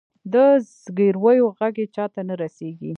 [0.33, 0.35] د
[0.83, 2.89] زګیرویو ږغ یې چاته نه رسیږې